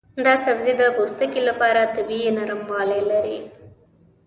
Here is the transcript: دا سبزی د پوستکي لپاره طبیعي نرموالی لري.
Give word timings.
دا 0.25 0.33
سبزی 0.45 0.73
د 0.77 0.83
پوستکي 0.95 1.41
لپاره 1.49 1.91
طبیعي 1.95 2.29
نرموالی 2.37 3.01
لري. 3.11 3.39